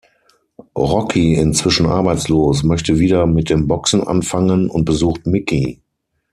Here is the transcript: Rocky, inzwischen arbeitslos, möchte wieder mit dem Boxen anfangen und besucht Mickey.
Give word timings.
Rocky, 0.75 1.35
inzwischen 1.35 1.85
arbeitslos, 1.85 2.63
möchte 2.63 2.97
wieder 2.97 3.27
mit 3.27 3.51
dem 3.51 3.67
Boxen 3.67 4.01
anfangen 4.01 4.67
und 4.67 4.83
besucht 4.83 5.27
Mickey. 5.27 5.79